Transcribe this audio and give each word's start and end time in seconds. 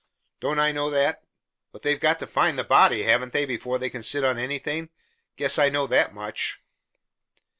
"Don't 0.39 0.57
I 0.59 0.71
know 0.71 0.89
that? 0.89 1.21
But 1.71 1.83
they've 1.83 1.99
got 1.99 2.17
to 2.17 2.25
find 2.25 2.57
the 2.57 2.63
body, 2.63 3.03
haven't 3.03 3.33
they, 3.33 3.45
before 3.45 3.77
they 3.77 3.91
can 3.91 4.01
sit 4.01 4.23
on 4.23 4.39
anything? 4.39 4.89
Guess 5.35 5.59
I 5.59 5.69
know 5.69 5.85
that 5.85 6.11
much." 6.11 6.59